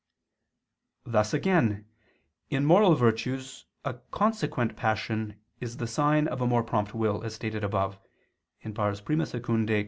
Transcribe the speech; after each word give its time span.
Thus 1.05 1.31
again, 1.31 1.85
in 2.49 2.65
moral 2.65 2.95
virtues 2.95 3.65
a 3.85 3.99
consequent 4.09 4.75
passion 4.75 5.39
is 5.59 5.77
the 5.77 5.85
sign 5.85 6.27
of 6.27 6.41
a 6.41 6.47
more 6.47 6.63
prompt 6.63 6.95
will, 6.95 7.23
as 7.23 7.35
stated 7.35 7.63
above 7.63 7.99
(I 8.65 8.69
II, 8.69 9.25
Q. 9.27 9.67